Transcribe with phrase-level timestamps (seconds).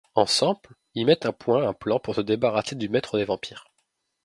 [0.15, 3.67] Ensemble, ils mettent au point un plan pour se débarrasser du Maître des vampires...